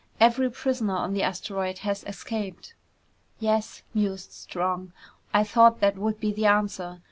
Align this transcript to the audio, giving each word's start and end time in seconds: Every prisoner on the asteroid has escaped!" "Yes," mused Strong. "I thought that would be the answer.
Every 0.19 0.49
prisoner 0.49 0.95
on 0.95 1.13
the 1.13 1.21
asteroid 1.21 1.77
has 1.85 2.03
escaped!" 2.05 2.73
"Yes," 3.39 3.83
mused 3.93 4.31
Strong. 4.31 4.93
"I 5.31 5.43
thought 5.43 5.79
that 5.81 5.95
would 5.99 6.19
be 6.19 6.33
the 6.33 6.47
answer. 6.47 6.99